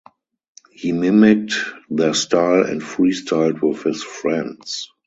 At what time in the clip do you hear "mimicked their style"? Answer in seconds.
0.93-2.65